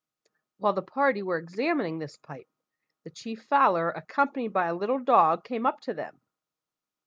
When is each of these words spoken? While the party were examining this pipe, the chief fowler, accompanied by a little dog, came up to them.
While 0.57 0.73
the 0.73 0.81
party 0.81 1.21
were 1.21 1.37
examining 1.37 1.99
this 1.99 2.17
pipe, 2.17 2.47
the 3.03 3.11
chief 3.11 3.43
fowler, 3.43 3.91
accompanied 3.91 4.51
by 4.51 4.65
a 4.65 4.73
little 4.73 4.97
dog, 4.97 5.43
came 5.43 5.67
up 5.67 5.79
to 5.81 5.93
them. 5.93 6.19